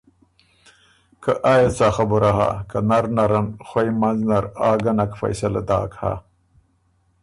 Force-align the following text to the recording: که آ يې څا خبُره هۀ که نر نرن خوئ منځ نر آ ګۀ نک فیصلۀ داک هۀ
که 1.23 1.31
آ 1.51 1.53
يې 1.61 1.69
څا 1.77 1.87
خبُره 1.97 2.31
هۀ 2.37 2.49
که 2.69 2.77
نر 2.89 3.05
نرن 3.15 3.47
خوئ 3.67 3.89
منځ 3.99 4.19
نر 4.29 4.45
آ 4.69 4.71
ګۀ 4.83 4.93
نک 4.97 5.11
فیصلۀ 5.19 5.61
داک 5.67 5.91
هۀ 6.01 6.13